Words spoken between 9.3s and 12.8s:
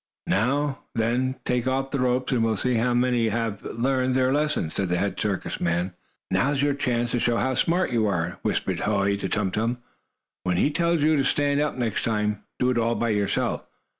Tum. "When he tells you to stand up next time, do it